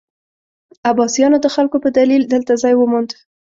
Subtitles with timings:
[0.91, 3.09] عباسیانو د خلکو په دلیل دلته ځای وموند.